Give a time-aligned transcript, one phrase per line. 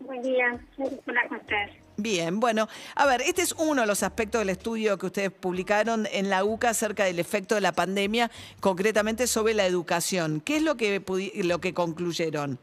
[0.00, 0.58] Buen día.
[0.76, 1.81] Hola, ¿cómo estás?
[2.02, 2.66] Bien, bueno,
[2.96, 6.42] a ver, este es uno de los aspectos del estudio que ustedes publicaron en la
[6.42, 8.28] UCA acerca del efecto de la pandemia,
[8.58, 10.40] concretamente sobre la educación.
[10.40, 11.00] ¿Qué es lo que,
[11.44, 12.58] lo que concluyeron?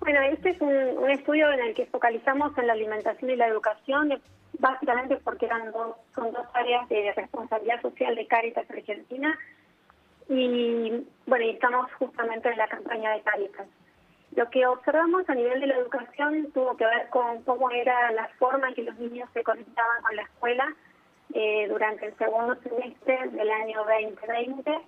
[0.00, 4.18] Bueno, este es un, estudio en el que focalizamos en la alimentación y la educación,
[4.58, 9.38] básicamente porque eran dos, son dos áreas de responsabilidad social de Caritas Argentina
[10.30, 13.66] y bueno, y estamos justamente en la campaña de Caritas.
[14.34, 18.28] Lo que observamos a nivel de la educación tuvo que ver con cómo era la
[18.38, 20.74] forma en que los niños se conectaban con la escuela
[21.34, 24.80] eh, durante el segundo semestre del año 2020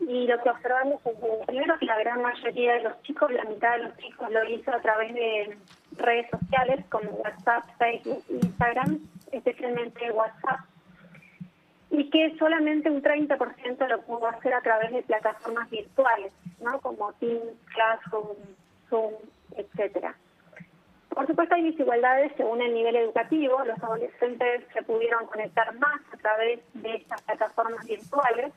[0.00, 3.44] y lo que observamos es que primero que la gran mayoría de los chicos, la
[3.44, 5.56] mitad de los chicos lo hizo a través de
[5.96, 8.98] redes sociales como WhatsApp, Facebook, Instagram,
[9.30, 10.60] especialmente WhatsApp,
[11.90, 16.80] y que solamente un 30% lo pudo hacer a través de plataformas virtuales, ¿no?
[17.04, 18.36] Como Teams, Classroom,
[18.88, 19.14] Zoom,
[19.56, 20.14] etcétera.
[21.10, 26.16] Por supuesto hay desigualdades según el nivel educativo, los adolescentes se pudieron conectar más a
[26.16, 28.52] través de estas plataformas virtuales,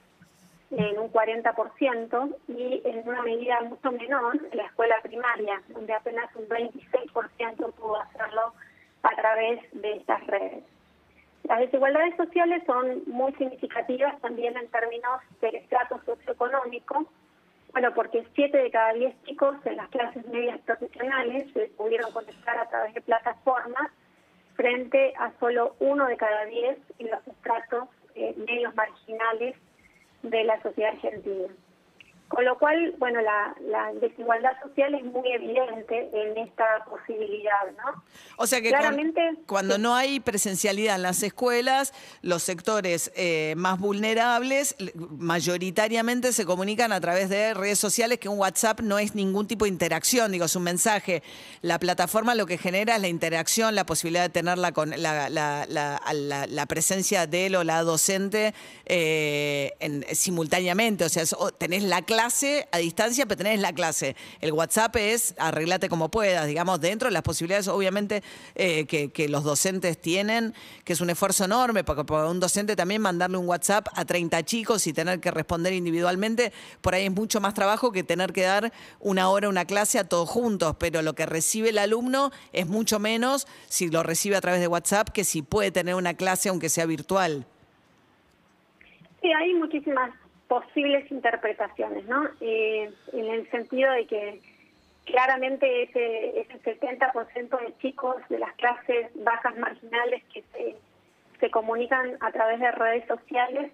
[0.71, 6.35] en un 40% y en una medida mucho menor en la escuela primaria, donde apenas
[6.35, 8.53] un 26% pudo hacerlo
[9.03, 10.63] a través de estas redes.
[11.43, 17.07] Las desigualdades sociales son muy significativas también en términos del estrato socioeconómico,
[17.71, 22.57] bueno, porque 7 de cada 10 chicos en las clases medias profesionales se pudieron conectar
[22.57, 23.91] a través de plataformas
[24.55, 29.55] frente a solo uno de cada 10 en los estratos eh, medios marginales
[30.23, 31.53] de la sociedad argentina.
[32.27, 33.55] Con lo cual, bueno, la,
[34.01, 38.03] desigualdad social es muy evidente en esta posibilidad, ¿no?
[38.35, 43.79] O sea que Claramente, cuando no hay presencialidad en las escuelas, los sectores eh, más
[43.79, 44.75] vulnerables
[45.17, 49.63] mayoritariamente se comunican a través de redes sociales, que un WhatsApp no es ningún tipo
[49.63, 51.23] de interacción, digo, es un mensaje.
[51.61, 54.73] La plataforma lo que genera es la interacción, la posibilidad de tener la,
[56.49, 58.53] la, presencia de él o la docente
[58.85, 59.71] eh,
[60.11, 61.23] simultáneamente, o sea,
[61.57, 64.15] tenés la clase clase a distancia, pero tenés la clase.
[64.41, 68.23] El WhatsApp es arreglate como puedas, digamos, dentro de las posibilidades, obviamente,
[68.55, 73.03] eh, que, los docentes tienen, que es un esfuerzo enorme, porque para un docente también
[73.03, 76.51] mandarle un WhatsApp a 30 chicos y tener que responder individualmente,
[76.81, 80.03] por ahí es mucho más trabajo que tener que dar una hora, una clase a
[80.03, 84.41] todos juntos, pero lo que recibe el alumno es mucho menos si lo recibe a
[84.41, 87.45] través de WhatsApp que si puede tener una clase aunque sea virtual.
[89.21, 90.09] Sí, hay muchísimas
[90.47, 92.27] posibles interpretaciones, ¿no?
[92.41, 94.41] Eh, en el sentido de que
[95.05, 102.31] claramente ese, ese 70% de chicos de las clases bajas marginales que se, comunican a
[102.31, 103.71] través de redes sociales,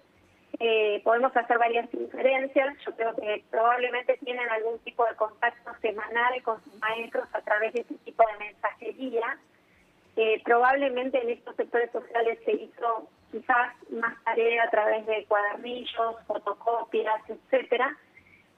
[0.60, 2.76] eh, podemos hacer varias inferencias.
[2.86, 7.72] Yo creo que probablemente tienen algún tipo de contacto semanal con sus maestros a través
[7.72, 9.38] de ese tipo de mensajería.
[10.44, 17.20] Probablemente en estos sectores sociales se hizo quizás más tarea a través de cuadernillos, fotocopias,
[17.28, 17.96] etcétera,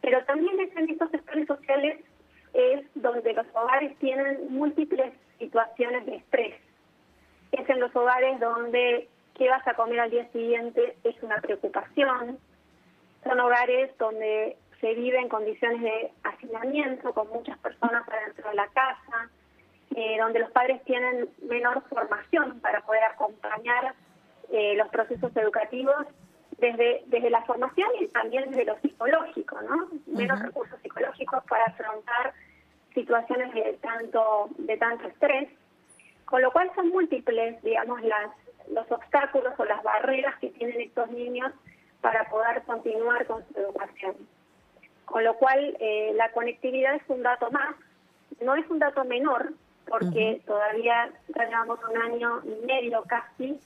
[0.03, 2.01] pero también es en estos sectores sociales
[2.53, 6.55] es donde los hogares tienen múltiples situaciones de estrés.
[7.53, 12.39] Es en los hogares donde qué vas a comer al día siguiente es una preocupación.
[13.25, 18.69] Son hogares donde se vive en condiciones de hacinamiento con muchas personas adentro de la
[18.69, 19.31] casa,
[19.97, 23.95] eh, donde los padres tienen menor formación para poder acompañar
[24.53, 26.07] eh, los procesos educativos
[26.59, 29.89] desde, desde la formación y también desde lo psicológico, ¿no?
[30.07, 32.35] Menos recursos psicológicos para afrontar
[32.93, 35.49] situaciones de tanto, de tanto estrés,
[36.27, 38.33] con lo cual son múltiples, digamos, las,
[38.71, 41.53] los obstáculos o las barreras que tienen estos niños
[42.03, 44.15] para poder continuar con su educación.
[45.07, 47.77] Con lo cual, eh, la conectividad es un dato más,
[48.43, 49.55] no es un dato menor,
[49.89, 53.59] porque todavía llevamos un año y medio casi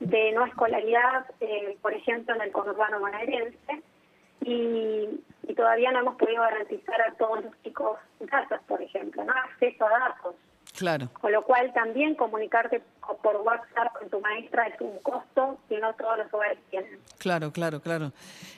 [0.00, 3.82] de no escolaridad, eh, por ejemplo, en el conurbano bonaerense,
[4.42, 5.20] y,
[5.56, 9.90] todavía no hemos podido garantizar a todos los chicos datos, por ejemplo, no acceso a
[9.90, 10.34] datos.
[10.76, 11.08] Claro.
[11.20, 12.82] Con lo cual también comunicarte
[13.22, 16.98] por WhatsApp con tu maestra es un costo que no todos los hogares tienen.
[17.18, 18.12] Claro, claro, claro.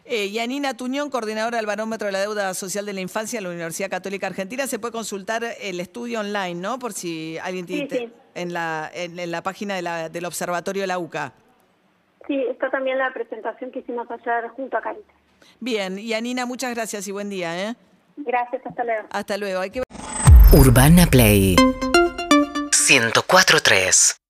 [0.05, 3.51] Eh, Yanina Tuñón, coordinadora del Barómetro de la Deuda Social de la Infancia de la
[3.51, 6.79] Universidad Católica Argentina, se puede consultar el estudio online, ¿no?
[6.79, 10.99] Por si alguien tiene en la, en, la página de la, del Observatorio de la
[10.99, 11.35] UCA.
[12.27, 15.15] Sí, está también la presentación que hicimos ayer junto a Caritas.
[15.61, 17.69] Bien, y Anina, muchas gracias y buen día.
[17.69, 17.75] ¿eh?
[18.17, 19.09] Gracias, hasta luego.
[19.11, 19.61] Hasta luego.
[19.61, 19.83] Hay que...
[20.53, 21.57] Urbana Play
[22.89, 24.17] 104.3